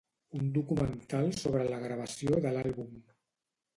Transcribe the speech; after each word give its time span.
Un 0.37 0.45
documental 0.55 1.29
sobre 1.41 1.67
la 1.73 1.81
gravació 1.85 2.41
de 2.47 2.55
l'àlbum. 2.57 2.97